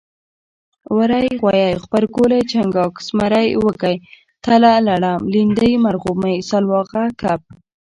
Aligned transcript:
وری 0.95 1.25
غوایي 1.41 1.69
غبرګولی 1.83 2.41
چنګاښ 2.51 2.93
زمری 3.07 3.49
وږی 3.63 3.95
تله 4.45 4.71
لړم 4.87 5.19
لیندۍ 5.33 5.73
مرغومی 5.85 6.35
سلواغه 6.49 7.03
کب 7.21 7.41